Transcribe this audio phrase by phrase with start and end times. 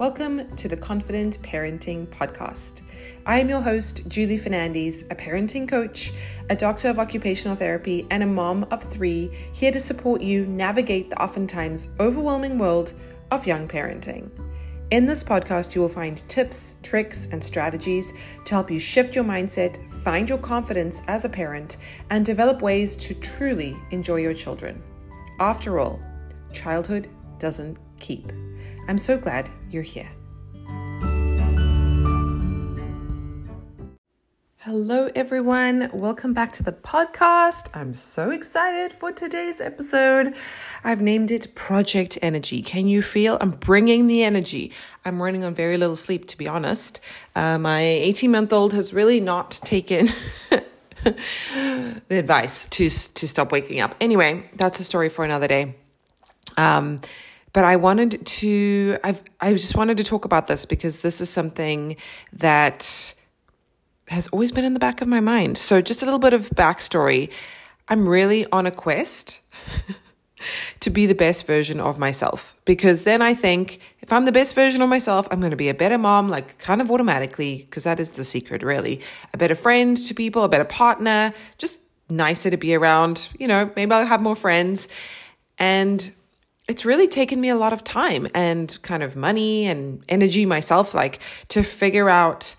[0.00, 2.80] Welcome to the Confident Parenting Podcast.
[3.26, 6.14] I am your host, Julie Fernandes, a parenting coach,
[6.48, 11.10] a doctor of occupational therapy, and a mom of three, here to support you navigate
[11.10, 12.94] the oftentimes overwhelming world
[13.30, 14.30] of young parenting.
[14.90, 18.14] In this podcast, you will find tips, tricks, and strategies
[18.46, 21.76] to help you shift your mindset, find your confidence as a parent,
[22.08, 24.82] and develop ways to truly enjoy your children.
[25.40, 26.00] After all,
[26.54, 27.08] childhood
[27.38, 28.32] doesn't keep.
[28.90, 30.10] I'm so glad you're here.
[34.58, 35.88] Hello, everyone.
[35.94, 37.68] Welcome back to the podcast.
[37.72, 40.34] I'm so excited for today's episode.
[40.82, 42.62] I've named it Project Energy.
[42.62, 43.38] Can you feel?
[43.40, 44.72] I'm bringing the energy.
[45.04, 46.98] I'm running on very little sleep, to be honest.
[47.36, 50.08] Uh, my 18 month old has really not taken.
[51.04, 53.94] the advice to to stop waking up.
[54.00, 55.76] Anyway, that's a story for another day.
[56.56, 57.00] Um,
[57.52, 61.28] but I wanted to I've I just wanted to talk about this because this is
[61.28, 61.96] something
[62.32, 63.14] that
[64.10, 65.56] has always been in the back of my mind.
[65.56, 67.30] So, just a little bit of backstory.
[67.88, 69.40] I'm really on a quest
[70.80, 74.54] to be the best version of myself because then I think if I'm the best
[74.54, 77.84] version of myself, I'm going to be a better mom, like kind of automatically, because
[77.84, 79.00] that is the secret, really.
[79.32, 81.80] A better friend to people, a better partner, just
[82.10, 83.28] nicer to be around.
[83.38, 84.88] You know, maybe I'll have more friends.
[85.58, 86.10] And
[86.68, 90.94] it's really taken me a lot of time and kind of money and energy myself,
[90.94, 92.54] like to figure out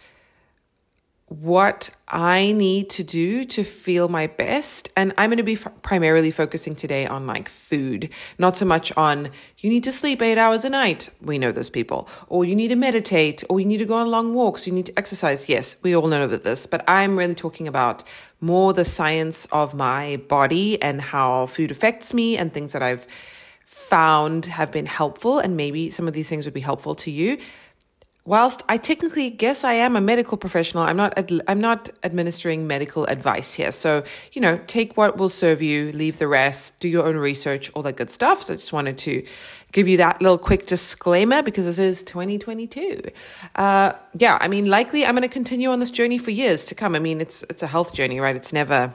[1.32, 4.92] what I need to do to feel my best.
[4.98, 8.92] And I'm going to be f- primarily focusing today on like food, not so much
[8.98, 11.10] on you need to sleep eight hours a night.
[11.22, 12.10] We know those people.
[12.28, 14.88] Or you need to meditate, or you need to go on long walks, you need
[14.88, 15.48] to exercise.
[15.48, 18.04] Yes, we all know that this, but I'm really talking about
[18.42, 23.08] more the science of my body and how food affects me and things that I've
[23.72, 25.40] found have been helpful.
[25.40, 27.38] And maybe some of these things would be helpful to you
[28.26, 32.68] whilst I technically guess I am a medical professional, I'm not ad- I'm not administering
[32.68, 33.72] medical advice here.
[33.72, 37.72] So, you know, take what will serve you, leave the rest, do your own research,
[37.74, 38.44] all that good stuff.
[38.44, 39.26] So I just wanted to
[39.72, 43.02] give you that little quick disclaimer because this is 2022.
[43.56, 46.76] Uh, yeah, I mean, likely I'm going to continue on this journey for years to
[46.76, 46.96] come.
[46.96, 48.36] I mean, it's it's a health journey, right?
[48.36, 48.94] It's never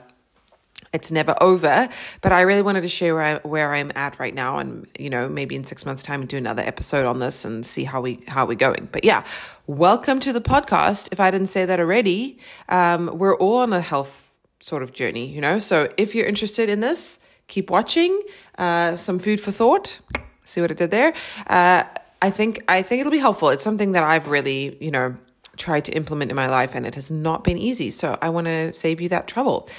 [0.97, 1.87] it's never over
[2.21, 5.11] but i really wanted to share where, I, where i'm at right now and you
[5.11, 8.19] know maybe in six months time do another episode on this and see how we
[8.27, 8.89] how we're going.
[8.91, 9.23] But yeah
[9.67, 11.09] welcome to the podcast.
[11.11, 15.27] If i didn't say that already um, we're all on a health sort of journey
[15.27, 15.59] you know?
[15.59, 18.19] So if you're interested in this keep watching
[18.57, 19.99] uh, some food for thought.
[20.45, 21.13] See what i did there.
[21.45, 21.83] Uh,
[22.23, 23.49] i think i think it'll be helpful.
[23.49, 25.15] It's something that i've really you know
[25.57, 27.91] tried to implement in my life and it has not been easy.
[27.91, 29.69] So i want to save you that trouble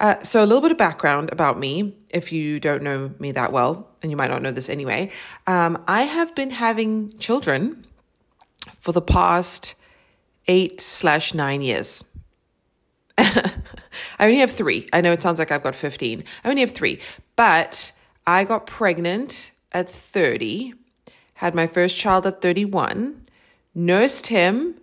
[0.00, 3.52] uh, so, a little bit of background about me, if you don't know me that
[3.52, 5.10] well, and you might not know this anyway.
[5.46, 7.86] Um, I have been having children
[8.80, 9.74] for the past
[10.48, 12.04] eight slash nine years.
[13.18, 13.52] I
[14.20, 14.86] only have three.
[14.92, 16.24] I know it sounds like I've got 15.
[16.44, 17.00] I only have three,
[17.36, 17.92] but
[18.26, 20.74] I got pregnant at 30,
[21.34, 23.26] had my first child at 31,
[23.74, 24.76] nursed him,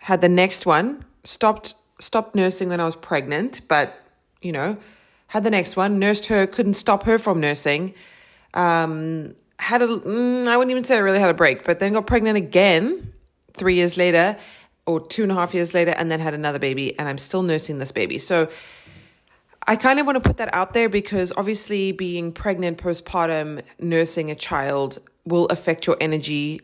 [0.00, 3.92] had the next one, stopped stopped nursing when I was pregnant, but
[4.42, 4.76] you know,
[5.28, 7.94] had the next one, nursed her, couldn't stop her from nursing.
[8.54, 11.92] Um, had a, mm, I wouldn't even say I really had a break, but then
[11.92, 13.12] got pregnant again
[13.54, 14.36] three years later
[14.86, 17.42] or two and a half years later, and then had another baby, and I'm still
[17.42, 18.18] nursing this baby.
[18.18, 18.48] So
[19.66, 24.30] I kind of want to put that out there because obviously being pregnant postpartum, nursing
[24.30, 26.62] a child will affect your energy.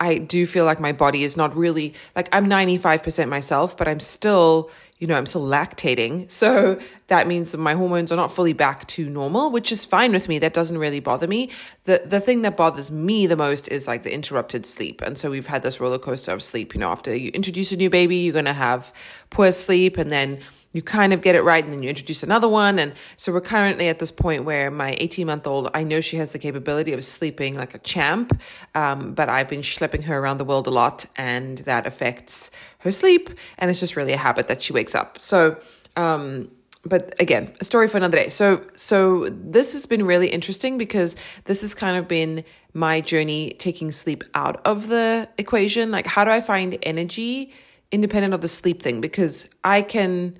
[0.00, 4.00] I do feel like my body is not really like I'm 95% myself, but I'm
[4.00, 4.68] still
[5.00, 6.30] you know, I'm still lactating.
[6.30, 10.12] So that means that my hormones are not fully back to normal, which is fine
[10.12, 10.38] with me.
[10.38, 11.50] That doesn't really bother me.
[11.84, 15.00] The the thing that bothers me the most is like the interrupted sleep.
[15.00, 17.76] And so we've had this roller coaster of sleep, you know, after you introduce a
[17.76, 18.92] new baby, you're to have
[19.30, 20.38] poor sleep and then
[20.72, 22.78] you kind of get it right and then you introduce another one.
[22.78, 26.16] And so we're currently at this point where my 18 month old, I know she
[26.16, 28.40] has the capability of sleeping like a champ,
[28.74, 32.92] um, but I've been schlepping her around the world a lot and that affects her
[32.92, 33.30] sleep.
[33.58, 35.20] And it's just really a habit that she wakes up.
[35.20, 35.60] So,
[35.96, 36.50] um,
[36.84, 38.28] but again, a story for another day.
[38.28, 43.50] So, so this has been really interesting because this has kind of been my journey
[43.58, 45.90] taking sleep out of the equation.
[45.90, 47.52] Like, how do I find energy
[47.92, 49.00] independent of the sleep thing?
[49.00, 50.38] Because I can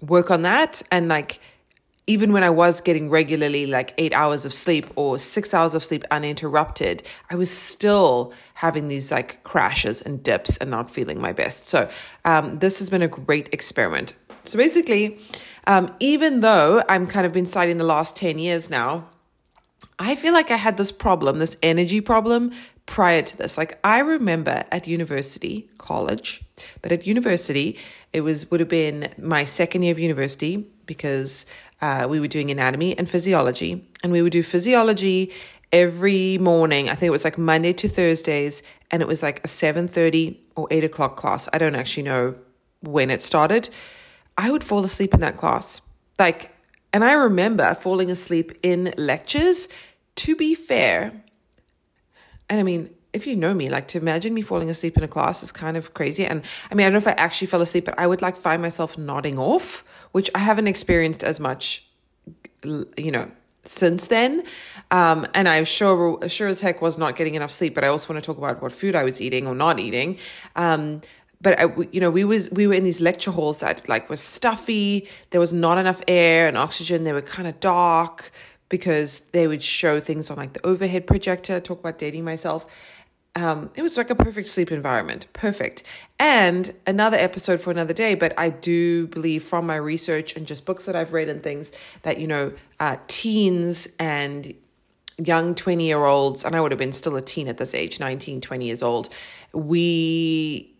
[0.00, 1.40] work on that and like
[2.08, 5.84] even when I was getting regularly like eight hours of sleep or six hours of
[5.84, 11.32] sleep uninterrupted, I was still having these like crashes and dips and not feeling my
[11.34, 11.66] best.
[11.66, 11.90] So,
[12.24, 14.16] um, this has been a great experiment.
[14.44, 15.18] So, basically,
[15.66, 19.10] um, even though I'm kind of been studying the last 10 years now,
[19.98, 22.52] I feel like I had this problem, this energy problem
[22.86, 23.58] prior to this.
[23.58, 26.42] Like I remember at university, college,
[26.80, 27.78] but at university,
[28.12, 31.46] it was would have been my second year of university because
[31.80, 35.32] uh, we were doing anatomy and physiology, and we would do physiology
[35.72, 36.88] every morning.
[36.88, 40.40] I think it was like Monday to Thursdays, and it was like a seven thirty
[40.56, 41.48] or eight o'clock class.
[41.52, 42.34] I don't actually know
[42.80, 43.68] when it started.
[44.36, 45.80] I would fall asleep in that class,
[46.18, 46.54] like,
[46.92, 49.68] and I remember falling asleep in lectures.
[50.16, 51.12] To be fair,
[52.48, 55.08] and I mean, if you know me, like to imagine me falling asleep in a
[55.08, 56.24] class is kind of crazy.
[56.24, 58.36] And I mean, I don't know if I actually fell asleep, but I would like
[58.36, 61.86] find myself nodding off, which I haven't experienced as much,
[62.64, 63.30] you know,
[63.64, 64.44] since then.
[64.90, 68.12] Um, and I sure, sure as heck was not getting enough sleep, but I also
[68.12, 70.18] want to talk about what food I was eating or not eating.
[70.56, 71.02] Um,
[71.40, 74.20] but I, you know, we was we were in these lecture halls that like was
[74.20, 75.08] stuffy.
[75.30, 77.04] There was not enough air and oxygen.
[77.04, 78.32] They were kind of dark
[78.68, 81.60] because they would show things on like the overhead projector.
[81.60, 82.66] Talk about dating myself.
[83.38, 85.84] Um, it was like a perfect sleep environment, perfect.
[86.18, 90.66] And another episode for another day, but I do believe from my research and just
[90.66, 91.70] books that I've read and things
[92.02, 94.52] that, you know, uh, teens and
[95.18, 98.00] young 20 year olds, and I would have been still a teen at this age,
[98.00, 99.08] 19, 20 years old,
[99.52, 100.74] we,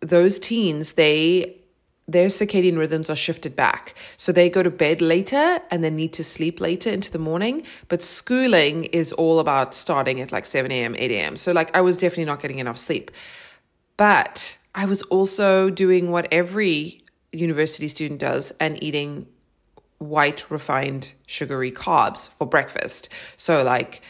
[0.00, 1.61] those teens, they
[2.08, 3.94] their circadian rhythms are shifted back.
[4.16, 7.62] So they go to bed later and then need to sleep later into the morning.
[7.88, 11.36] But schooling is all about starting at like 7 a.m., 8 a.m.
[11.36, 13.10] So, like, I was definitely not getting enough sleep.
[13.96, 19.26] But I was also doing what every university student does and eating
[19.98, 23.08] white, refined, sugary carbs for breakfast.
[23.36, 24.02] So, like,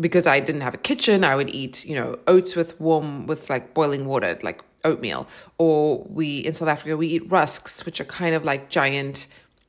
[0.00, 3.50] because I didn't have a kitchen, I would eat, you know, oats with warm, with
[3.50, 5.26] like boiling water, like oatmeal.
[5.58, 9.26] Or we, in South Africa, we eat rusks, which are kind of like giant,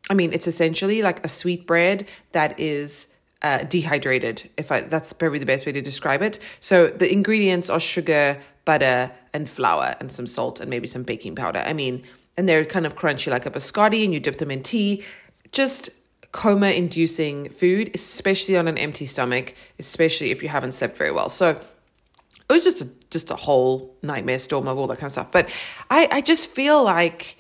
[0.10, 4.50] I mean, it's essentially like a sweet bread that is uh, dehydrated.
[4.58, 6.40] If I, that's probably the best way to describe it.
[6.60, 11.36] So the ingredients are sugar, butter, and flour, and some salt, and maybe some baking
[11.36, 11.64] powder.
[11.66, 12.04] I mean,
[12.38, 15.04] and they're kind of crunchy like a biscotti, and you dip them in tea.
[15.52, 15.90] Just
[16.32, 21.30] coma inducing food, especially on an empty stomach, especially if you haven't slept very well.
[21.30, 21.60] So
[22.52, 25.32] it was just a, just a whole nightmare storm of all that kind of stuff.
[25.32, 25.50] But
[25.90, 27.38] I, I just feel like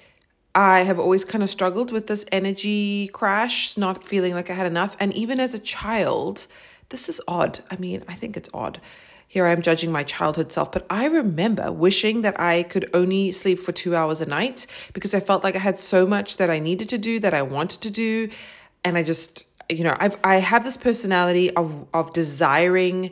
[0.53, 4.67] I have always kind of struggled with this energy crash, not feeling like I had
[4.67, 4.97] enough.
[4.99, 6.47] And even as a child,
[6.89, 7.59] this is odd.
[7.69, 8.81] I mean, I think it's odd.
[9.27, 13.31] Here I am judging my childhood self, but I remember wishing that I could only
[13.31, 16.49] sleep for two hours a night because I felt like I had so much that
[16.49, 18.29] I needed to do, that I wanted to do.
[18.83, 23.11] And I just, you know, I've, I have this personality of, of desiring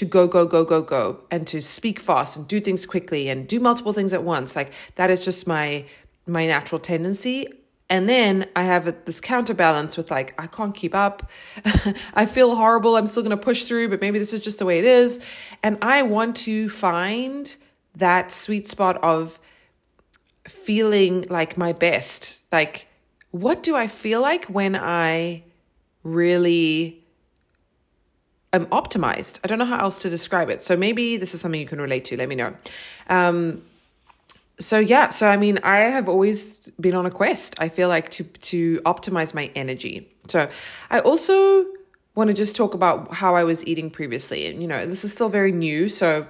[0.00, 3.46] to go, go, go, go, go, and to speak fast and do things quickly and
[3.46, 4.56] do multiple things at once.
[4.56, 5.84] Like that is just my
[6.26, 7.46] my natural tendency.
[7.90, 11.28] And then I have this counterbalance with like, I can't keep up.
[12.14, 12.96] I feel horrible.
[12.96, 15.20] I'm still going to push through, but maybe this is just the way it is.
[15.62, 17.54] And I want to find
[17.96, 19.38] that sweet spot of
[20.46, 22.50] feeling like my best.
[22.50, 22.86] Like,
[23.32, 25.42] what do I feel like when I
[26.04, 26.99] really
[28.52, 29.40] um, optimized.
[29.44, 30.62] I don't know how else to describe it.
[30.62, 32.16] So maybe this is something you can relate to.
[32.16, 32.54] Let me know.
[33.08, 33.62] Um,
[34.58, 37.56] so yeah, so I mean, I have always been on a quest.
[37.58, 40.12] I feel like to to optimize my energy.
[40.28, 40.48] So
[40.90, 41.64] I also
[42.14, 45.12] want to just talk about how I was eating previously, and you know, this is
[45.12, 45.88] still very new.
[45.88, 46.26] So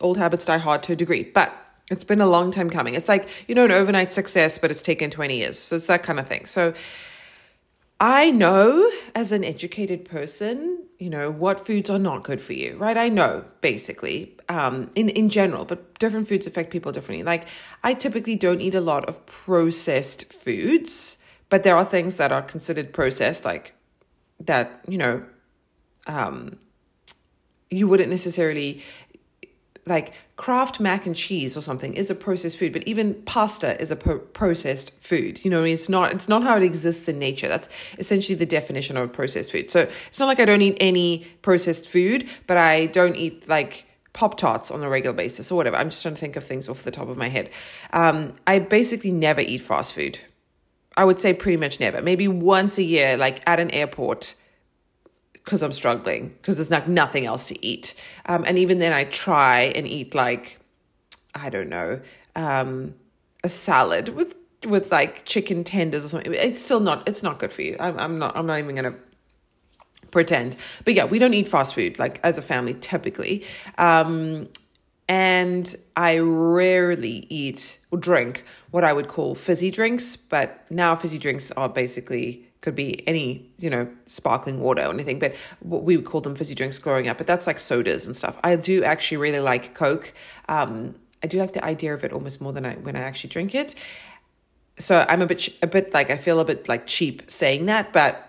[0.00, 1.52] old habits die hard to a degree, but
[1.90, 2.94] it's been a long time coming.
[2.94, 5.58] It's like you know, an overnight success, but it's taken twenty years.
[5.58, 6.46] So it's that kind of thing.
[6.46, 6.74] So
[8.00, 12.76] I know as an educated person, you know, what foods are not good for you,
[12.76, 12.96] right?
[12.96, 17.24] I know basically, um, in, in general, but different foods affect people differently.
[17.24, 17.48] Like,
[17.82, 22.42] I typically don't eat a lot of processed foods, but there are things that are
[22.42, 23.74] considered processed, like
[24.40, 25.24] that, you know,
[26.06, 26.58] um,
[27.70, 28.82] you wouldn't necessarily
[29.88, 33.90] like Kraft mac and cheese or something is a processed food but even pasta is
[33.90, 35.44] a pro- processed food.
[35.44, 37.48] You know it's not it's not how it exists in nature.
[37.48, 37.68] That's
[37.98, 39.70] essentially the definition of processed food.
[39.70, 43.84] So it's not like i don't eat any processed food but i don't eat like
[44.12, 45.76] pop tarts on a regular basis or whatever.
[45.76, 47.50] I'm just trying to think of things off the top of my head.
[47.92, 50.18] Um, i basically never eat fast food.
[50.96, 52.02] I would say pretty much never.
[52.02, 54.34] Maybe once a year like at an airport
[55.48, 57.94] because I'm struggling because there's like nothing else to eat.
[58.26, 60.58] Um, and even then, I try and eat like
[61.34, 62.00] I don't know
[62.36, 62.94] um,
[63.42, 64.36] a salad with
[64.66, 66.34] with like chicken tenders or something.
[66.34, 67.08] It's still not.
[67.08, 67.76] It's not good for you.
[67.80, 68.36] I'm, I'm not.
[68.36, 68.94] I'm not even gonna
[70.10, 70.58] pretend.
[70.84, 73.46] But yeah, we don't eat fast food like as a family typically.
[73.78, 74.48] Um,
[75.08, 81.18] and I rarely eat or drink what I would call fizzy drinks, but now fizzy
[81.18, 85.96] drinks are basically could be any, you know, sparkling water or anything, but what we
[85.96, 88.38] would call them fizzy drinks growing up, but that's like sodas and stuff.
[88.44, 90.12] I do actually really like Coke.
[90.50, 93.30] Um, I do like the idea of it almost more than I when I actually
[93.30, 93.74] drink it.
[94.78, 97.94] So I'm a bit a bit like I feel a bit like cheap saying that,
[97.94, 98.28] but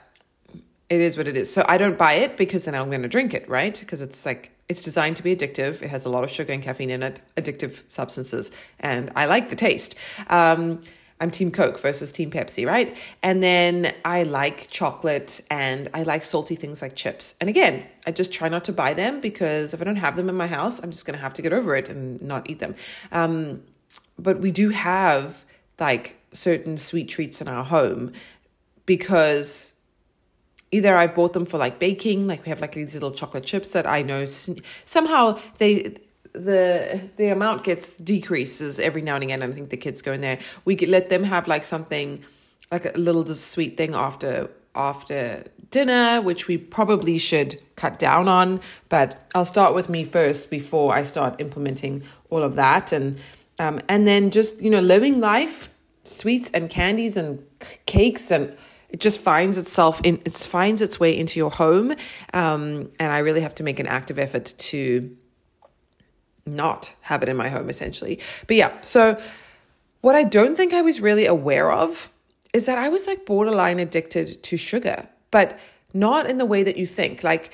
[0.87, 1.51] it is what it is.
[1.51, 3.77] So I don't buy it because then I'm going to drink it, right?
[3.77, 5.81] Because it's like it's designed to be addictive.
[5.81, 9.49] It has a lot of sugar and caffeine in it, addictive substances, and I like
[9.49, 9.95] the taste.
[10.29, 10.81] Um,
[11.21, 12.95] I'm Team Coke versus Team Pepsi, right?
[13.21, 17.35] And then I like chocolate and I like salty things like chips.
[17.41, 20.29] And again, I just try not to buy them because if I don't have them
[20.29, 22.59] in my house, I'm just going to have to get over it and not eat
[22.59, 22.75] them.
[23.11, 23.63] Um,
[24.17, 25.43] but we do have
[25.77, 28.13] like certain sweet treats in our home
[28.85, 29.79] because
[30.71, 33.73] either I've bought them for like baking, like we have like these little chocolate chips
[33.73, 35.95] that I know somehow they
[36.33, 39.41] the the amount gets decreases every now and again.
[39.41, 40.39] And I think the kids go in there.
[40.65, 42.23] We could let them have like something
[42.71, 48.61] like a little sweet thing after after dinner, which we probably should cut down on.
[48.89, 53.19] But I'll start with me first before I start implementing all of that, and
[53.59, 55.69] um, and then just you know living life,
[56.03, 57.43] sweets and candies and
[57.85, 58.55] cakes and
[58.89, 61.91] it just finds itself in it finds its way into your home
[62.33, 65.15] um, and i really have to make an active effort to
[66.55, 68.19] not have it in my home essentially.
[68.47, 69.19] But yeah, so
[70.01, 72.09] what I don't think I was really aware of
[72.53, 75.57] is that I was like borderline addicted to sugar, but
[75.93, 77.23] not in the way that you think.
[77.23, 77.51] Like,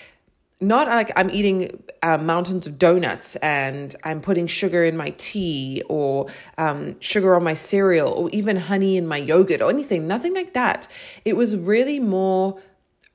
[0.61, 5.83] not like I'm eating uh, mountains of donuts and I'm putting sugar in my tea
[5.89, 10.33] or um, sugar on my cereal or even honey in my yogurt or anything, nothing
[10.33, 10.87] like that.
[11.25, 12.61] It was really more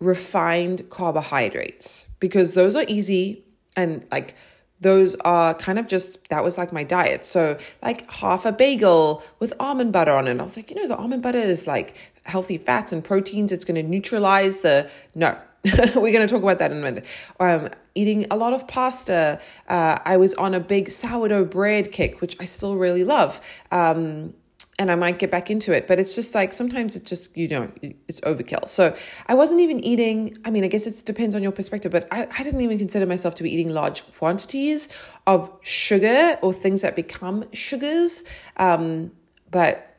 [0.00, 3.44] refined carbohydrates because those are easy
[3.74, 4.34] and like
[4.80, 7.24] those are kind of just that was like my diet.
[7.24, 10.38] So like half a bagel with almond butter on it.
[10.40, 13.52] I was like, you know, the almond butter is like healthy fats and proteins.
[13.52, 15.36] It's going to neutralize the no.
[15.64, 17.04] We're going to talk about that in a minute.
[17.38, 19.38] Um, eating a lot of pasta.
[19.68, 23.42] Uh, I was on a big sourdough bread kick, which I still really love.
[23.70, 24.32] Um,
[24.80, 25.86] and I might get back into it.
[25.86, 27.70] But it's just like sometimes it's just, you know,
[28.08, 28.66] it's overkill.
[28.66, 28.96] So
[29.26, 32.26] I wasn't even eating, I mean, I guess it depends on your perspective, but I,
[32.36, 34.88] I didn't even consider myself to be eating large quantities
[35.26, 38.24] of sugar or things that become sugars.
[38.56, 39.12] Um,
[39.50, 39.89] but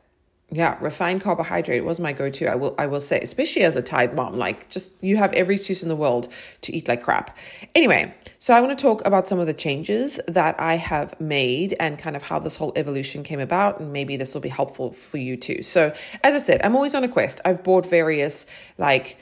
[0.54, 2.46] yeah, refined carbohydrate was my go-to.
[2.46, 5.54] I will I will say, especially as a tired mom, like just you have every
[5.54, 6.28] excuse in the world
[6.60, 7.38] to eat like crap.
[7.74, 11.74] Anyway, so I want to talk about some of the changes that I have made
[11.80, 14.92] and kind of how this whole evolution came about, and maybe this will be helpful
[14.92, 15.62] for you too.
[15.62, 17.40] So, as I said, I'm always on a quest.
[17.46, 18.44] I've bought various
[18.76, 19.16] like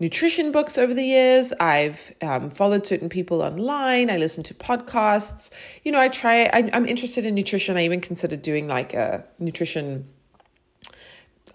[0.00, 1.54] nutrition books over the years.
[1.60, 4.10] I've um, followed certain people online.
[4.10, 5.50] I listen to podcasts.
[5.82, 6.42] You know, I try.
[6.42, 7.78] I, I'm interested in nutrition.
[7.78, 10.10] I even considered doing like a nutrition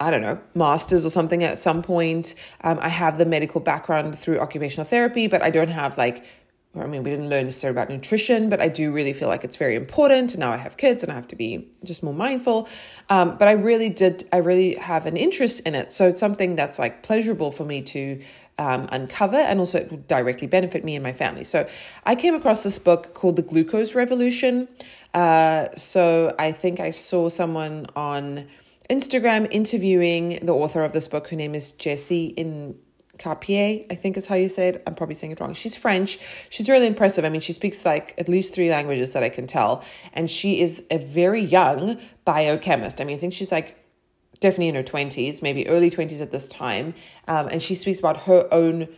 [0.00, 2.34] I don't know, masters or something at some point.
[2.62, 6.24] Um, I have the medical background through occupational therapy, but I don't have like,
[6.74, 9.56] I mean, we didn't learn necessarily about nutrition, but I do really feel like it's
[9.56, 10.32] very important.
[10.32, 12.66] And now I have kids and I have to be just more mindful.
[13.10, 15.92] Um, but I really did, I really have an interest in it.
[15.92, 18.22] So it's something that's like pleasurable for me to
[18.56, 21.44] um, uncover and also it would directly benefit me and my family.
[21.44, 21.68] So
[22.06, 24.68] I came across this book called The Glucose Revolution.
[25.12, 28.46] Uh, so I think I saw someone on
[28.90, 31.28] Instagram interviewing the author of this book.
[31.28, 32.76] Her name is Jessie in
[33.18, 34.82] Capier, I think is how you say it.
[34.86, 35.54] I'm probably saying it wrong.
[35.54, 36.18] She's French.
[36.48, 37.24] She's really impressive.
[37.24, 39.84] I mean, she speaks like at least three languages that I can tell.
[40.12, 43.00] And she is a very young biochemist.
[43.00, 43.76] I mean, I think she's like
[44.40, 46.94] definitely in her 20s, maybe early 20s at this time.
[47.28, 48.88] Um, and she speaks about her own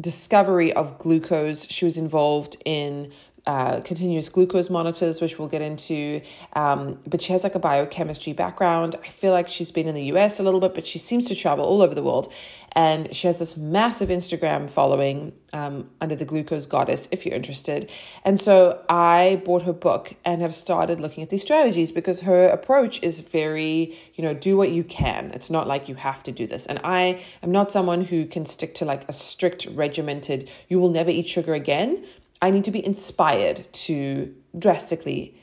[0.00, 1.70] discovery of glucose.
[1.70, 3.12] She was involved in
[3.50, 6.20] uh, continuous glucose monitors, which we'll get into.
[6.52, 8.94] Um, but she has like a biochemistry background.
[9.02, 11.34] I feel like she's been in the US a little bit, but she seems to
[11.34, 12.32] travel all over the world.
[12.72, 17.90] And she has this massive Instagram following um, under the Glucose Goddess, if you're interested.
[18.24, 22.46] And so I bought her book and have started looking at these strategies because her
[22.46, 25.32] approach is very, you know, do what you can.
[25.34, 26.66] It's not like you have to do this.
[26.66, 30.90] And I am not someone who can stick to like a strict, regimented, you will
[30.90, 32.06] never eat sugar again
[32.42, 35.36] I need to be inspired to drastically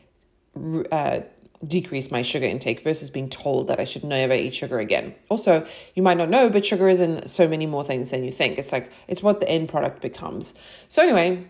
[0.91, 1.21] uh,
[1.65, 5.15] decrease my sugar intake versus being told that I should never eat sugar again.
[5.29, 8.31] Also, you might not know, but sugar is in so many more things than you
[8.31, 8.57] think.
[8.57, 10.53] It's like it's what the end product becomes.
[10.87, 11.47] So anyway,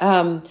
[0.00, 0.42] um,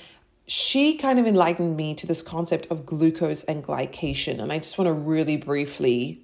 [0.45, 4.77] she kind of enlightened me to this concept of glucose and glycation, and I just
[4.77, 6.21] want to really briefly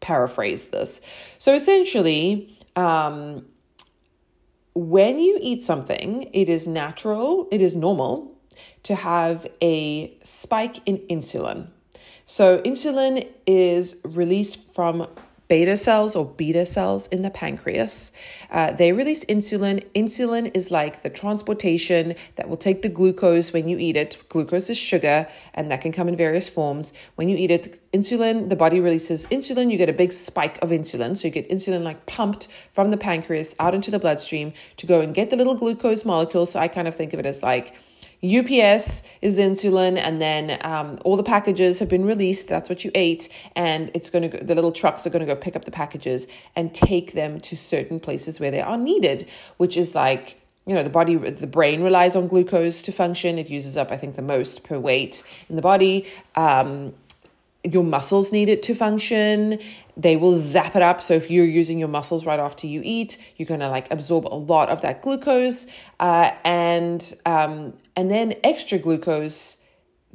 [0.00, 1.00] paraphrase this.
[1.38, 3.46] So essentially, um,
[4.74, 8.36] when you eat something, it is natural, it is normal
[8.84, 11.68] to have a spike in insulin.
[12.24, 15.08] So, insulin is released from
[15.50, 18.12] beta cells or beta cells in the pancreas.
[18.50, 19.84] Uh, they release insulin.
[19.94, 24.16] Insulin is like the transportation that will take the glucose when you eat it.
[24.28, 26.92] Glucose is sugar, and that can come in various forms.
[27.16, 29.72] When you eat it, insulin, the body releases insulin.
[29.72, 31.16] You get a big spike of insulin.
[31.16, 35.00] So you get insulin like pumped from the pancreas out into the bloodstream to go
[35.00, 36.52] and get the little glucose molecules.
[36.52, 37.74] So I kind of think of it as like,
[38.22, 42.48] UPS is insulin, and then um, all the packages have been released.
[42.48, 45.36] That's what you ate, and it's going to the little trucks are going to go
[45.36, 49.76] pick up the packages and take them to certain places where they are needed, which
[49.76, 53.38] is like you know the body the brain relies on glucose to function.
[53.38, 56.06] It uses up i think the most per weight in the body.
[56.36, 56.92] Um,
[57.64, 59.58] your muscles need it to function.
[59.96, 61.02] They will zap it up.
[61.02, 64.26] So if you're using your muscles right after you eat you're going to like absorb
[64.26, 65.66] a lot of that glucose.
[65.98, 69.62] Uh, and um, and then extra glucose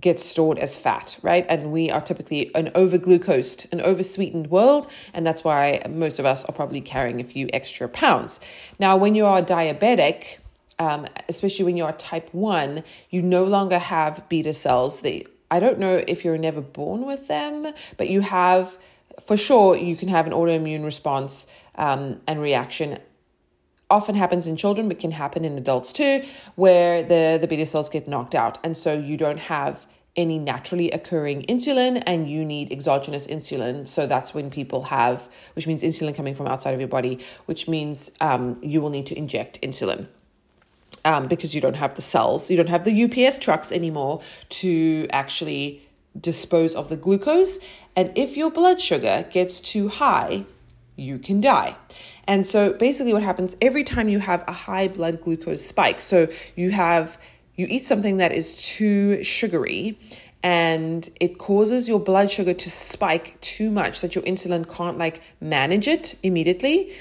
[0.02, 4.48] gets stored as fat right and we are typically an over glucosed an over sweetened
[4.48, 8.40] world and that's why most of us are probably carrying a few extra pounds
[8.80, 10.40] now when you are diabetic
[10.80, 15.60] um, especially when you are type 1 you no longer have beta cells they I
[15.60, 18.78] don't know if you're never born with them, but you have,
[19.22, 22.98] for sure, you can have an autoimmune response um, and reaction.
[23.90, 26.24] Often happens in children, but can happen in adults too,
[26.56, 28.58] where the, the beta cells get knocked out.
[28.64, 33.88] And so you don't have any naturally occurring insulin and you need exogenous insulin.
[33.88, 37.68] So that's when people have, which means insulin coming from outside of your body, which
[37.68, 40.08] means um, you will need to inject insulin
[41.04, 45.08] um, because you don't have the cells, you don't have the UPS trucks anymore to
[45.12, 45.82] actually
[46.20, 47.60] dispose of the glucose.
[47.96, 50.46] And if your blood sugar gets too high,
[50.96, 51.76] you can die.
[52.28, 56.28] And so basically, what happens every time you have a high blood glucose spike, so
[56.56, 57.18] you have
[57.56, 59.98] you eat something that is too sugary
[60.44, 65.22] and it causes your blood sugar to spike too much that your insulin can't like
[65.40, 66.94] manage it immediately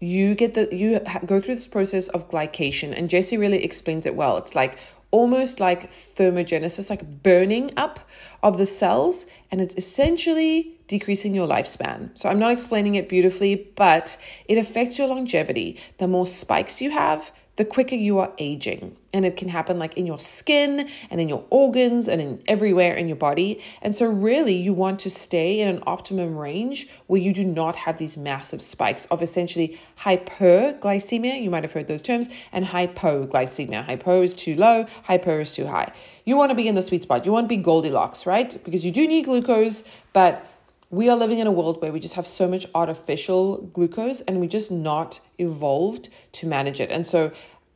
[0.00, 2.96] you get the you go through this process of glycation.
[2.96, 4.36] And Jesse really explains it well.
[4.36, 4.78] It's like
[5.10, 8.00] almost like thermogenesis like burning up
[8.42, 9.26] of the cells.
[9.50, 14.98] And it's essentially decreasing your lifespan so i'm not explaining it beautifully but it affects
[14.98, 18.96] your longevity the more spikes you have the quicker you are aging.
[19.12, 22.94] And it can happen like in your skin and in your organs and in everywhere
[22.94, 23.60] in your body.
[23.82, 27.74] And so, really, you want to stay in an optimum range where you do not
[27.74, 31.42] have these massive spikes of essentially hyperglycemia.
[31.42, 33.84] You might have heard those terms, and hypoglycemia.
[33.84, 35.90] Hypo is too low, hyper is too high.
[36.24, 37.26] You want to be in the sweet spot.
[37.26, 38.56] You want to be Goldilocks, right?
[38.62, 40.46] Because you do need glucose, but
[40.90, 44.40] we are living in a world where we just have so much artificial glucose and
[44.40, 46.90] we just not evolved to manage it.
[46.90, 47.30] And so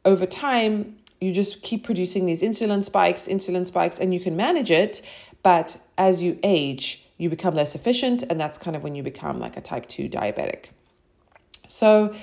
[0.04, 4.70] over time, you just keep producing these insulin spikes, insulin spikes, and you can manage
[4.70, 5.02] it.
[5.42, 9.38] But as you age, you become less efficient, and that's kind of when you become
[9.38, 10.66] like a type 2 diabetic.
[11.68, 12.14] So,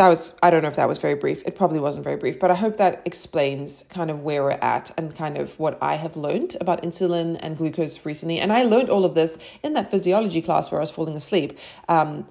[0.00, 2.40] that was i don't know if that was very brief it probably wasn't very brief
[2.40, 5.96] but i hope that explains kind of where we're at and kind of what i
[5.96, 9.90] have learned about insulin and glucose recently and i learned all of this in that
[9.90, 11.58] physiology class where i was falling asleep
[11.88, 12.26] um,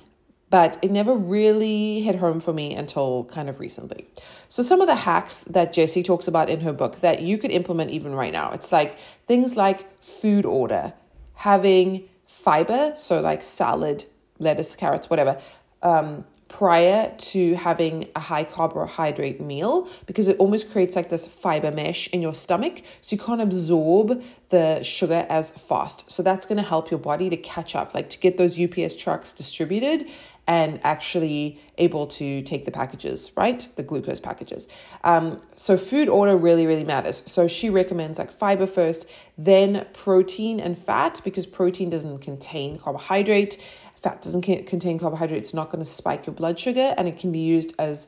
[0.50, 4.08] but it never really hit home for me until kind of recently.
[4.48, 7.52] So, some of the hacks that Jessie talks about in her book that you could
[7.52, 10.94] implement even right now, it's like things like food order,
[11.36, 14.06] having fiber, so like salad,
[14.40, 15.40] lettuce, carrots, whatever,
[15.84, 21.72] um, prior to having a high carbohydrate meal because it almost creates like this fiber
[21.72, 26.10] mesh in your stomach so you can't absorb the sugar as fast.
[26.12, 28.96] So that's going to help your body to catch up, like to get those UPS
[28.96, 30.10] trucks distributed
[30.48, 33.68] and actually able to take the packages, right?
[33.76, 34.68] The glucose packages.
[35.04, 37.22] Um, so food order really, really matters.
[37.28, 39.08] So she recommends like fiber first,
[39.38, 43.60] then protein and fat because protein doesn't contain carbohydrate.
[44.02, 47.32] Fat doesn't contain carbohydrate, it's not going to spike your blood sugar, and it can
[47.32, 48.08] be used as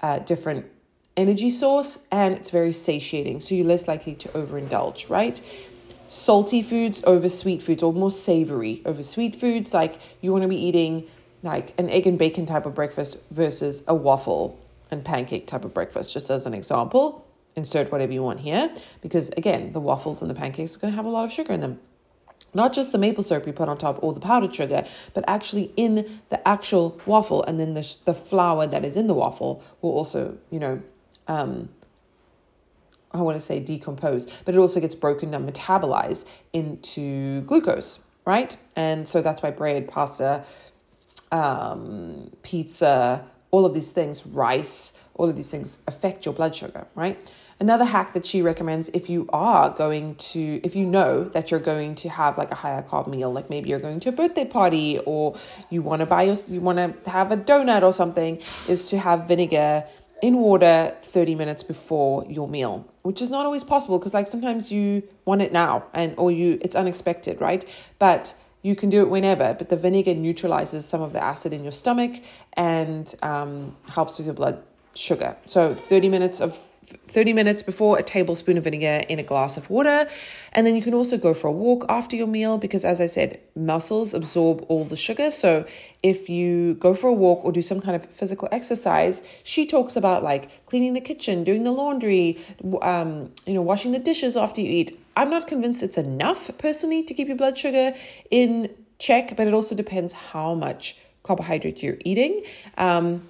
[0.00, 0.66] a different
[1.16, 5.42] energy source, and it's very satiating, so you're less likely to overindulge, right?
[6.08, 10.48] Salty foods over sweet foods, or more savory over sweet foods, like you want to
[10.48, 11.08] be eating
[11.42, 14.58] like an egg and bacon type of breakfast versus a waffle
[14.92, 17.26] and pancake type of breakfast, just as an example.
[17.56, 20.96] Insert whatever you want here, because again, the waffles and the pancakes are going to
[20.96, 21.80] have a lot of sugar in them
[22.54, 24.84] not just the maple syrup you put on top or the powdered sugar,
[25.14, 29.14] but actually in the actual waffle, and then the the flour that is in the
[29.14, 30.82] waffle will also, you know,
[31.28, 31.68] um,
[33.12, 38.56] I want to say decompose, but it also gets broken down, metabolized into glucose, right?
[38.76, 40.44] And so that's why bread, pasta,
[41.30, 46.86] um, pizza, all of these things, rice, all of these things affect your blood sugar,
[46.94, 47.32] right?
[47.62, 51.60] Another hack that she recommends if you are going to, if you know that you're
[51.60, 54.44] going to have like a higher carb meal, like maybe you're going to a birthday
[54.44, 55.36] party or
[55.70, 58.98] you want to buy your, you want to have a donut or something, is to
[58.98, 59.84] have vinegar
[60.20, 64.72] in water 30 minutes before your meal which is not always possible because like sometimes
[64.72, 67.64] you want it now and or you it's unexpected right?
[68.00, 71.62] But you can do it whenever but the vinegar neutralizes some of the acid in
[71.62, 72.22] your stomach
[72.54, 74.60] and um, helps with your blood
[74.94, 75.36] sugar.
[75.46, 79.70] So 30 minutes of 30 minutes before a tablespoon of vinegar in a glass of
[79.70, 80.08] water.
[80.52, 83.06] And then you can also go for a walk after your meal because, as I
[83.06, 85.30] said, muscles absorb all the sugar.
[85.30, 85.64] So
[86.02, 89.96] if you go for a walk or do some kind of physical exercise, she talks
[89.96, 92.38] about like cleaning the kitchen, doing the laundry,
[92.82, 94.98] um, you know, washing the dishes after you eat.
[95.16, 97.94] I'm not convinced it's enough personally to keep your blood sugar
[98.30, 102.42] in check, but it also depends how much carbohydrate you're eating.
[102.76, 103.28] Um,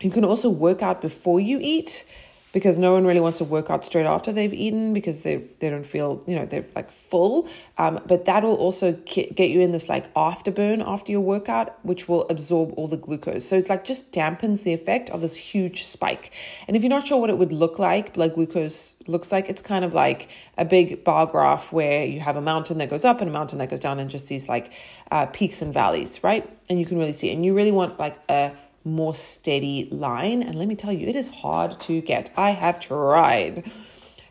[0.00, 2.04] you can also work out before you eat
[2.52, 5.68] because no one really wants to work out straight after they've eaten because they they
[5.68, 7.48] don't feel you know they're like full.
[7.76, 12.08] Um, but that will also get you in this like afterburn after your workout which
[12.08, 13.46] will absorb all the glucose.
[13.46, 16.32] So it's like just dampens the effect of this huge spike.
[16.66, 19.62] And if you're not sure what it would look like blood glucose looks like it's
[19.62, 23.20] kind of like a big bar graph where you have a mountain that goes up
[23.20, 24.72] and a mountain that goes down and just these like
[25.10, 26.48] uh, peaks and valleys right?
[26.68, 27.30] And you can really see.
[27.32, 28.52] And you really want like a
[28.88, 30.42] more steady line.
[30.42, 32.30] And let me tell you, it is hard to get.
[32.36, 33.70] I have tried.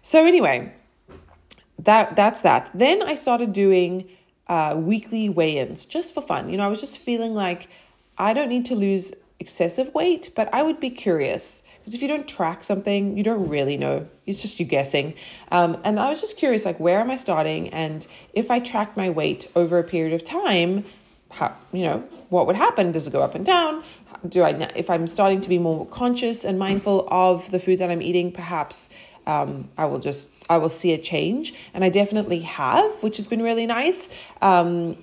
[0.01, 0.73] So anyway,
[1.79, 2.69] that that's that.
[2.73, 4.09] Then I started doing
[4.47, 6.49] uh, weekly weigh-ins just for fun.
[6.49, 7.69] You know, I was just feeling like
[8.17, 12.07] I don't need to lose excessive weight, but I would be curious because if you
[12.07, 14.07] don't track something, you don't really know.
[14.25, 15.13] It's just you guessing.
[15.51, 17.69] Um, and I was just curious, like, where am I starting?
[17.69, 20.85] And if I track my weight over a period of time,
[21.31, 22.91] how you know what would happen?
[22.91, 23.83] Does it go up and down?
[24.27, 27.89] do I if I'm starting to be more conscious and mindful of the food that
[27.89, 28.89] I'm eating, perhaps
[29.25, 33.27] um, I will just I will see a change, and I definitely have, which has
[33.27, 34.09] been really nice.
[34.41, 34.97] Um,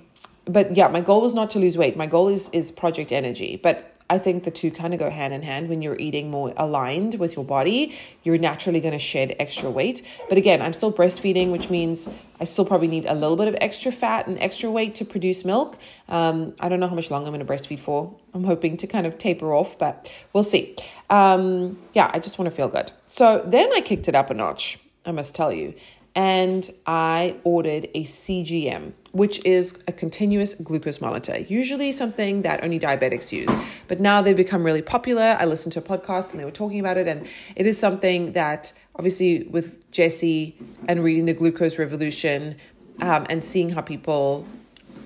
[0.45, 1.95] but yeah, my goal was not to lose weight.
[1.95, 5.33] My goal is is project energy, but I think the two kind of go hand
[5.33, 5.67] in hand.
[5.67, 10.03] When you're eating more aligned with your body, you're naturally going to shed extra weight.
[10.29, 12.07] But again, I'm still breastfeeding, which means
[12.39, 15.43] I still probably need a little bit of extra fat and extra weight to produce
[15.43, 15.77] milk.
[16.07, 18.15] Um, I don't know how much longer I'm going to breastfeed for.
[18.35, 20.75] I'm hoping to kind of taper off, but we'll see.
[21.09, 22.91] Um, yeah, I just want to feel good.
[23.07, 25.73] So then I kicked it up a notch, I must tell you
[26.15, 32.79] and I ordered a CGM, which is a continuous glucose monitor, usually something that only
[32.79, 33.53] diabetics use.
[33.89, 35.35] But now they've become really popular.
[35.37, 38.31] I listened to a podcast and they were talking about it, and it is something
[38.31, 42.55] that obviously with Jesse and reading the glucose revolution
[43.01, 44.47] um, and seeing how people.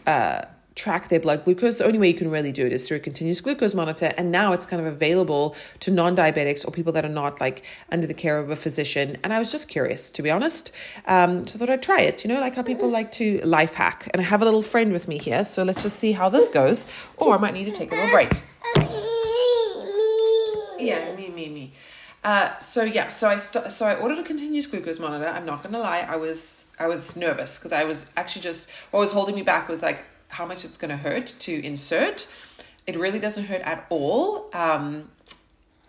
[0.05, 0.41] Uh,
[0.79, 2.99] track their blood glucose, the only way you can really do it is through a
[3.01, 4.13] continuous glucose monitor.
[4.17, 7.65] And now it's kind of available to non diabetics or people that are not like
[7.91, 9.17] under the care of a physician.
[9.23, 10.71] And I was just curious, to be honest.
[11.05, 13.73] Um, so I thought I'd try it, you know, like how people like to life
[13.73, 14.09] hack.
[14.13, 15.43] And I have a little friend with me here.
[15.43, 16.87] So let's just see how this goes.
[17.17, 18.31] Or I might need to take a little break.
[20.79, 21.73] Yeah, me, me, me.
[22.23, 25.27] Uh, so yeah, so I st- so I ordered a continuous glucose monitor.
[25.27, 28.99] I'm not gonna lie, I was I was nervous because I was actually just what
[28.99, 32.31] was holding me back was like how much it's going to hurt to insert.
[32.87, 34.49] It really doesn't hurt at all.
[34.53, 35.09] Um,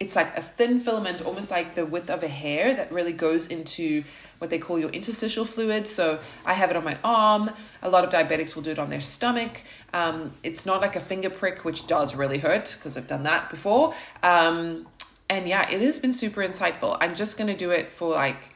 [0.01, 3.49] it's like a thin filament, almost like the width of a hair, that really goes
[3.49, 4.03] into
[4.39, 5.87] what they call your interstitial fluid.
[5.87, 7.51] So I have it on my arm.
[7.83, 9.63] A lot of diabetics will do it on their stomach.
[9.93, 13.51] Um, it's not like a finger prick, which does really hurt because I've done that
[13.51, 13.93] before.
[14.23, 14.87] Um,
[15.29, 16.97] and yeah, it has been super insightful.
[17.01, 18.55] I'm just going to do it for like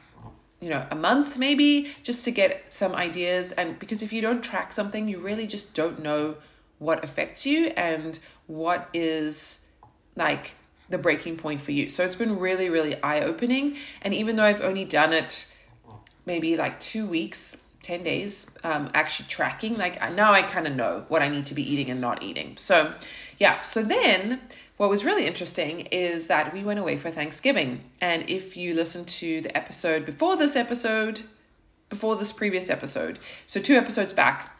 [0.59, 3.51] you know a month maybe just to get some ideas.
[3.51, 6.35] And because if you don't track something you really just don't know
[6.79, 9.67] what affects you and what is
[10.15, 10.55] like
[10.89, 11.89] the breaking point for you.
[11.89, 15.53] So it's been really really eye opening and even though i've only done it
[16.25, 21.05] maybe like two weeks 10 days um, actually tracking like now i kind of know
[21.07, 22.57] what i need to be eating and not eating.
[22.57, 22.93] So
[23.37, 23.61] yeah.
[23.61, 24.41] So then
[24.77, 27.83] what was really interesting is that we went away for Thanksgiving.
[28.01, 31.21] And if you listen to the episode before this episode,
[31.89, 34.57] before this previous episode, so two episodes back,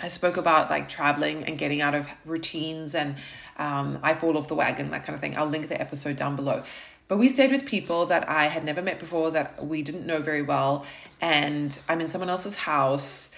[0.00, 3.16] I spoke about like traveling and getting out of routines and
[3.56, 5.36] um, I fall off the wagon, that kind of thing.
[5.36, 6.62] I'll link the episode down below.
[7.08, 10.20] But we stayed with people that I had never met before, that we didn't know
[10.20, 10.86] very well.
[11.20, 13.34] And I'm in someone else's house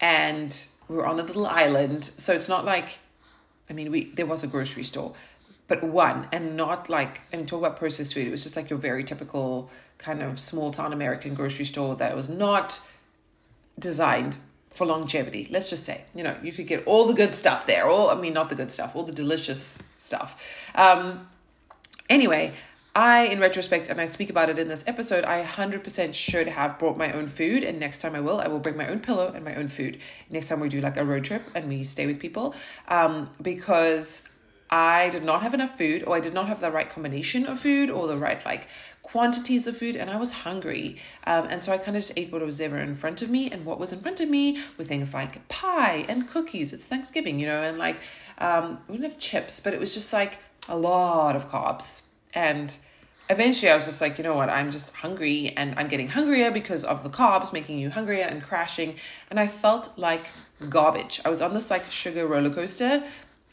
[0.00, 0.54] and
[0.88, 2.04] we are on a little island.
[2.04, 2.98] So it's not like,
[3.68, 5.14] I mean, we there was a grocery store,
[5.70, 8.78] but one and not like and talk about processed food it was just like your
[8.78, 12.78] very typical kind of small town american grocery store that was not
[13.78, 14.36] designed
[14.70, 15.48] for longevity.
[15.50, 17.88] Let's just say, you know, you could get all the good stuff there.
[17.88, 20.40] All, I mean, not the good stuff, all the delicious stuff.
[20.74, 21.28] Um,
[22.08, 22.52] anyway,
[22.94, 26.78] I, in retrospect, and I speak about it in this episode, I 100% should have
[26.78, 27.64] brought my own food.
[27.64, 29.98] And next time I will, I will bring my own pillow and my own food.
[30.28, 32.54] Next time we do like a road trip and we stay with people.
[32.88, 34.29] Um, because
[34.70, 37.58] I did not have enough food, or I did not have the right combination of
[37.58, 38.68] food, or the right like
[39.02, 40.96] quantities of food, and I was hungry.
[41.26, 43.50] Um, and so I kind of just ate what was ever in front of me,
[43.50, 46.72] and what was in front of me were things like pie and cookies.
[46.72, 47.96] It's Thanksgiving, you know, and like
[48.38, 52.06] um, we didn't have chips, but it was just like a lot of carbs.
[52.32, 52.76] And
[53.28, 56.50] eventually I was just like, you know what, I'm just hungry and I'm getting hungrier
[56.50, 58.96] because of the carbs making you hungrier and crashing.
[59.30, 60.22] And I felt like
[60.68, 61.20] garbage.
[61.24, 63.02] I was on this like sugar roller coaster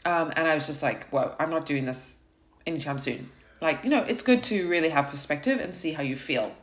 [0.04, 2.18] um, and I was just like, well, I'm not doing this
[2.66, 3.30] anytime soon.
[3.60, 6.54] Like, you know, it's good to really have perspective and see how you feel.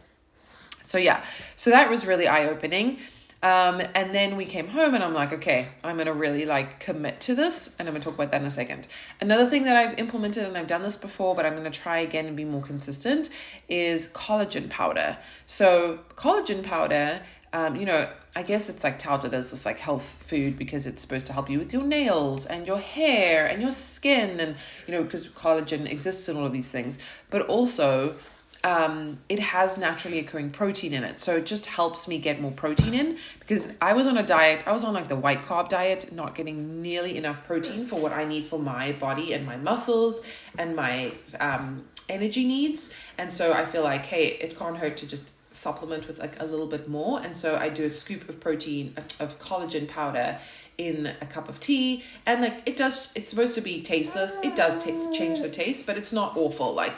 [0.84, 1.24] So, yeah,
[1.56, 3.00] so that was really eye opening.
[3.44, 7.22] Um, and then we came home and I'm like, okay, I'm gonna really like commit
[7.22, 8.88] to this, and I'm gonna talk about that in a second.
[9.22, 12.26] Another thing that I've implemented, and I've done this before, but I'm gonna try again
[12.26, 13.30] and be more consistent,
[13.70, 15.18] is collagen powder.
[15.46, 17.22] So collagen powder
[17.56, 21.02] um, you know, I guess it's like touted as this like health food because it's
[21.02, 24.94] supposed to help you with your nails and your hair and your skin and you
[24.94, 28.18] know because collagen exists in all of these things, but also
[28.66, 31.18] um, it has naturally occurring protein in it.
[31.18, 34.68] So it just helps me get more protein in because I was on a diet,
[34.68, 38.12] I was on like the white carb diet, not getting nearly enough protein for what
[38.12, 42.94] I need for my body and my muscles and my um, energy needs.
[43.18, 46.46] And so I feel like, hey, it can't hurt to just supplement with like a
[46.46, 50.38] little bit more and so i do a scoop of protein of collagen powder
[50.78, 54.56] in a cup of tea and like it does it's supposed to be tasteless it
[54.56, 56.96] does t- change the taste but it's not awful like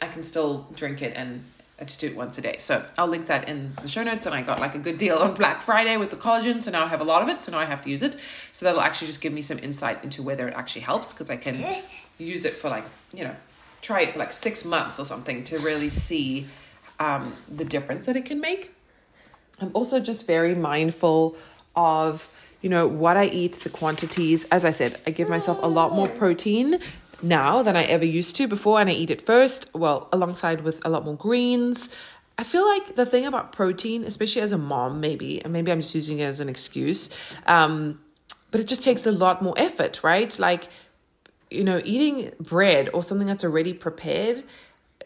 [0.00, 1.42] i can still drink it and
[1.80, 2.56] I just do it once a day.
[2.58, 4.26] So I'll link that in the show notes.
[4.26, 6.60] And I got like a good deal on Black Friday with the collagen.
[6.60, 7.40] So now I have a lot of it.
[7.40, 8.16] So now I have to use it.
[8.50, 11.36] So that'll actually just give me some insight into whether it actually helps because I
[11.36, 11.82] can
[12.18, 13.36] use it for like, you know,
[13.80, 16.46] try it for like six months or something to really see
[16.98, 18.74] um, the difference that it can make.
[19.60, 21.36] I'm also just very mindful
[21.74, 22.30] of,
[22.60, 24.44] you know, what I eat, the quantities.
[24.46, 26.80] As I said, I give myself a lot more protein
[27.22, 30.84] now than I ever used to before, and I eat it first, well, alongside with
[30.84, 31.94] a lot more greens.
[32.38, 35.80] I feel like the thing about protein, especially as a mom, maybe, and maybe I'm
[35.80, 37.10] just using it as an excuse,
[37.46, 38.00] um,
[38.52, 40.38] but it just takes a lot more effort, right?
[40.38, 40.68] Like,
[41.50, 44.44] you know, eating bread or something that's already prepared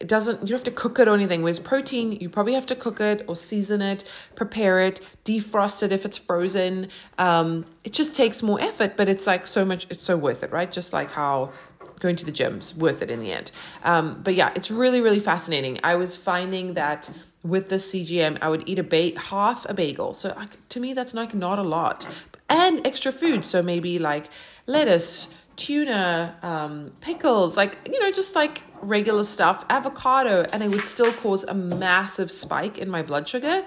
[0.01, 1.43] it doesn't you don't have to cook it or anything.
[1.43, 4.03] Whereas protein you probably have to cook it or season it
[4.35, 6.89] prepare it defrost it if it's frozen.
[7.17, 10.51] Um, it just takes more effort but it's like so much it's so worth it
[10.51, 10.71] right?
[10.71, 11.51] Just like how
[11.99, 13.51] going to the gym's worth it in the end.
[13.83, 15.79] Um, but yeah it's really really fascinating.
[15.83, 17.09] I was finding that
[17.43, 20.13] with the cgm i would eat a bait half a bagel.
[20.13, 22.07] So like, to me that's like not a lot.
[22.49, 23.45] And extra food.
[23.45, 24.29] So maybe like
[24.65, 30.85] lettuce tuna, um, pickles, like, you know, just like regular stuff, avocado, and it would
[30.85, 33.65] still cause a massive spike in my blood sugar.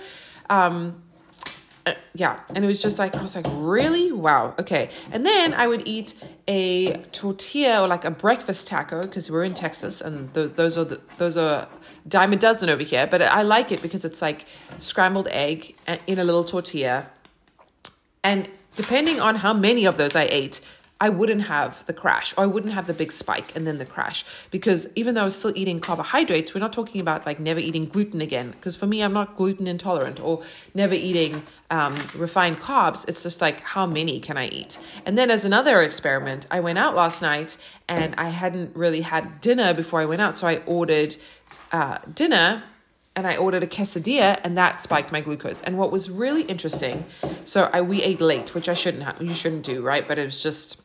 [0.50, 1.02] Um,
[1.86, 4.10] uh, yeah, and it was just like, I was like, really?
[4.10, 4.90] Wow, okay.
[5.12, 6.14] And then I would eat
[6.48, 10.84] a tortilla or like a breakfast taco because we're in Texas and th- those are
[10.84, 11.68] the, those are
[12.08, 13.06] dime a dozen over here.
[13.06, 14.46] But I like it because it's like
[14.80, 15.76] scrambled egg
[16.08, 17.06] in a little tortilla.
[18.24, 20.60] And depending on how many of those I ate,
[20.98, 23.84] I wouldn't have the crash or I wouldn't have the big spike and then the
[23.84, 27.60] crash because even though I was still eating carbohydrates, we're not talking about like never
[27.60, 28.52] eating gluten again.
[28.52, 30.42] Because for me, I'm not gluten intolerant or
[30.74, 33.06] never eating um, refined carbs.
[33.08, 34.78] It's just like, how many can I eat?
[35.04, 39.42] And then as another experiment, I went out last night and I hadn't really had
[39.42, 40.38] dinner before I went out.
[40.38, 41.16] So I ordered
[41.72, 42.62] uh, dinner
[43.14, 45.62] and I ordered a quesadilla, and that spiked my glucose.
[45.62, 47.06] And what was really interesting,
[47.46, 50.06] so I we ate late, which I shouldn't have, you shouldn't do, right?
[50.06, 50.82] But it was just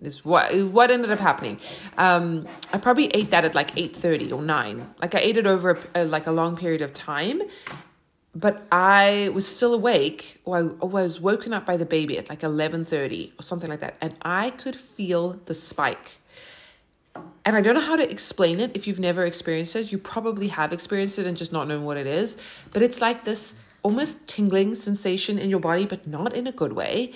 [0.00, 1.60] is what what ended up happening.
[1.96, 4.92] Um, I probably ate that at like eight thirty or nine.
[5.00, 7.42] Like I ate it over a, a, like a long period of time,
[8.34, 12.18] but I was still awake, or I, or I was woken up by the baby
[12.18, 16.20] at like eleven thirty or something like that, and I could feel the spike.
[17.44, 18.70] And I don't know how to explain it.
[18.74, 21.96] If you've never experienced it, you probably have experienced it and just not known what
[21.96, 22.36] it is.
[22.72, 26.74] But it's like this almost tingling sensation in your body, but not in a good
[26.74, 27.12] way.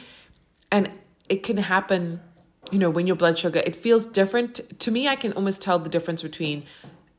[0.73, 0.91] And
[1.29, 2.21] it can happen
[2.71, 4.79] you know, when your blood sugar, it feels different.
[4.81, 6.65] To me, I can almost tell the difference between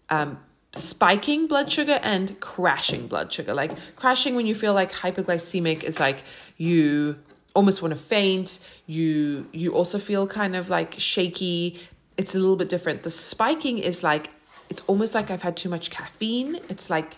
[0.09, 0.39] um,
[0.71, 3.53] spiking blood sugar and crashing blood sugar.
[3.53, 6.23] Like crashing when you feel like hypoglycemic is like
[6.57, 7.17] you
[7.53, 8.59] almost want to faint.
[8.87, 11.79] You you also feel kind of like shaky.
[12.17, 13.03] It's a little bit different.
[13.03, 14.29] The spiking is like
[14.69, 16.59] it's almost like I've had too much caffeine.
[16.69, 17.17] It's like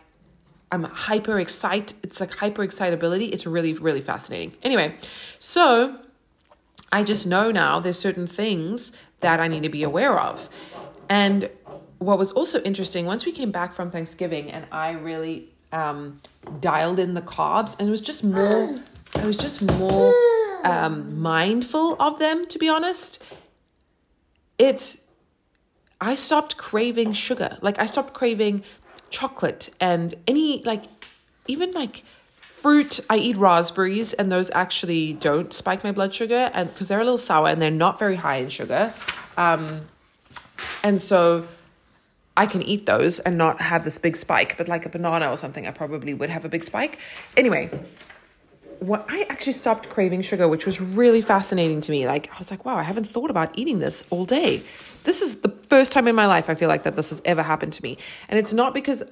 [0.71, 1.95] I'm hyper excited.
[2.03, 3.27] It's like hyper excitability.
[3.27, 4.53] It's really, really fascinating.
[4.63, 4.95] Anyway,
[5.39, 5.97] so
[6.95, 10.49] I just know now there's certain things that I need to be aware of.
[11.09, 11.49] And
[11.99, 16.21] what was also interesting, once we came back from Thanksgiving and I really um,
[16.61, 18.79] dialed in the carbs, and it was just more,
[19.13, 20.13] I was just more
[20.63, 23.21] um, mindful of them, to be honest.
[24.57, 24.95] It,
[25.99, 27.57] I stopped craving sugar.
[27.59, 28.63] Like, I stopped craving
[29.09, 30.83] chocolate and any, like,
[31.45, 32.03] even like
[32.65, 32.99] fruit.
[33.11, 37.03] I eat raspberries, and those actually don't spike my blood sugar, and because they're a
[37.03, 38.91] little sour and they're not very high in sugar.
[39.37, 39.81] Um,
[40.81, 41.47] and so
[42.35, 45.37] I can eat those and not have this big spike, but like a banana or
[45.37, 46.97] something, I probably would have a big spike.
[47.37, 47.69] Anyway,
[48.79, 52.07] what I actually stopped craving sugar, which was really fascinating to me.
[52.07, 54.63] Like I was like, wow, I haven't thought about eating this all day.
[55.03, 57.43] This is the first time in my life I feel like that this has ever
[57.43, 57.99] happened to me.
[58.27, 59.03] And it's not because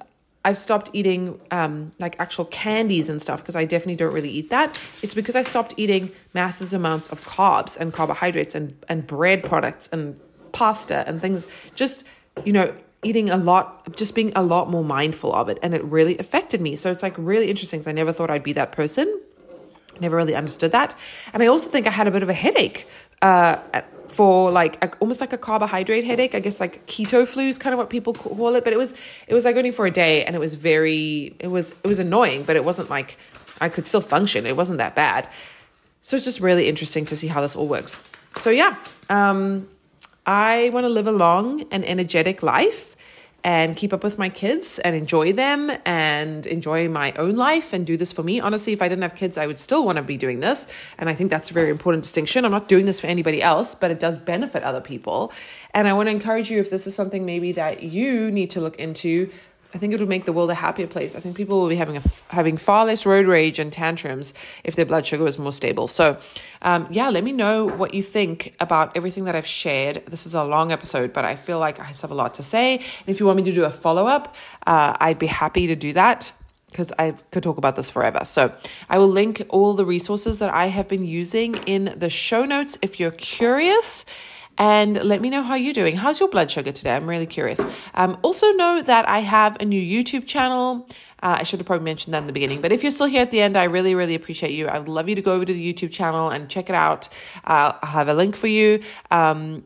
[0.46, 4.50] I've stopped eating um, like actual candies and stuff because I definitely don't really eat
[4.50, 4.80] that.
[5.02, 9.88] It's because I stopped eating massive amounts of carbs and carbohydrates and, and bread products
[9.92, 10.20] and
[10.52, 11.48] pasta and things.
[11.76, 12.06] Just,
[12.44, 15.60] you know, eating a lot, just being a lot more mindful of it.
[15.64, 16.76] And it really affected me.
[16.76, 19.22] So it's like really interesting because I never thought I'd be that person.
[20.00, 20.96] Never really understood that.
[21.34, 22.88] And I also think I had a bit of a headache
[23.24, 26.36] uh, for like a, almost like a carbohydrate headache.
[26.36, 28.64] I guess like keto flu is kind of what people call it.
[28.64, 28.94] But it was
[29.28, 32.00] it was like only for a day, and it was very it was it was
[32.00, 33.18] annoying, but it wasn't like
[33.62, 34.46] I could still function.
[34.46, 35.28] It wasn't that bad.
[36.02, 38.02] So it's just really interesting to see how this all works.
[38.36, 38.76] So yeah,
[39.10, 39.70] um,
[40.26, 42.96] I want to live a long and energetic life
[43.44, 47.86] and keep up with my kids and enjoy them and enjoy my own life and
[47.86, 48.40] do this for me.
[48.40, 50.68] Honestly, if I didn't have kids, I would still want to be doing this.
[50.98, 52.46] And I think that's a very important distinction.
[52.46, 55.34] I'm not doing this for anybody else, but it does benefit other people.
[55.74, 58.62] And I want to encourage you if this is something maybe that you need to
[58.62, 59.30] look into
[59.74, 61.16] I think it would make the world a happier place.
[61.16, 64.34] I think people will be having a, having far less road rage and tantrums
[64.64, 65.88] if their blood sugar was more stable.
[65.88, 66.18] So,
[66.62, 70.04] um, yeah, let me know what you think about everything that I've shared.
[70.08, 72.76] This is a long episode, but I feel like I have a lot to say.
[72.76, 74.36] And if you want me to do a follow up,
[74.68, 76.32] uh, I'd be happy to do that
[76.68, 78.26] because I could talk about this forever.
[78.26, 78.56] So
[78.90, 82.78] I will link all the resources that I have been using in the show notes
[82.82, 84.06] if you're curious
[84.58, 85.96] and let me know how you're doing.
[85.96, 86.96] How's your blood sugar today?
[86.96, 87.66] I'm really curious.
[87.94, 90.88] Um, also, know that I have a new YouTube channel.
[91.22, 93.22] Uh, I should have probably mentioned that in the beginning, but if you're still here
[93.22, 94.68] at the end, I really, really appreciate you.
[94.68, 97.08] I would love you to go over to the YouTube channel and check it out.
[97.46, 99.64] Uh, I'll have a link for you um,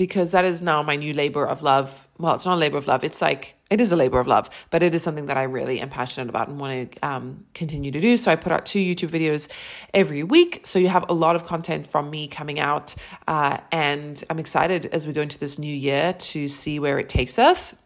[0.00, 2.08] because that is now my new labor of love.
[2.16, 3.04] Well, it's not a labor of love.
[3.04, 5.78] It's like it is a labor of love, but it is something that I really
[5.78, 8.16] am passionate about and want to um, continue to do.
[8.16, 9.52] So I put out two YouTube videos
[9.92, 10.60] every week.
[10.64, 12.94] So you have a lot of content from me coming out.
[13.28, 17.10] Uh, and I'm excited as we go into this new year to see where it
[17.10, 17.76] takes us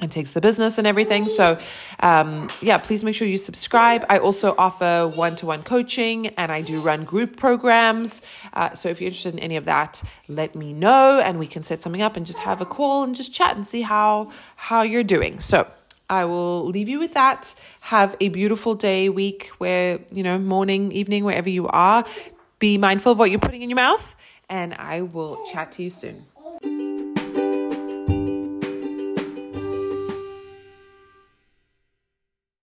[0.00, 1.26] and takes the business and everything.
[1.26, 1.58] So,
[2.00, 4.04] um, yeah, please make sure you subscribe.
[4.10, 8.20] I also offer one to one coaching and I do run group programs.
[8.52, 11.62] Uh, so, if you're interested in any of that, let me know and we can
[11.62, 14.82] set something up and just have a call and just chat and see how how
[14.82, 15.40] you're doing.
[15.40, 15.66] So,
[16.08, 17.54] I will leave you with that.
[17.80, 22.04] Have a beautiful day, week, where, you know, morning, evening, wherever you are.
[22.58, 24.14] Be mindful of what you're putting in your mouth,
[24.48, 26.26] and I will chat to you soon.